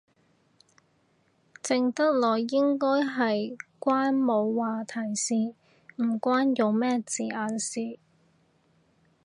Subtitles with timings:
[1.61, 5.53] 靜得耐應該係關冇話題事，
[5.97, 7.99] 唔關用咩字眼事